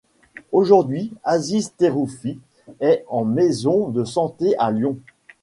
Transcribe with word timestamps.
Aujourd'hui, 0.51 1.13
Aziz 1.23 1.73
Terroufi 1.77 2.39
est 2.79 3.05
en 3.07 3.23
maison 3.23 3.89
de 3.89 4.03
santé 4.03 4.55
à 4.57 4.71
Lyon. 4.71 4.97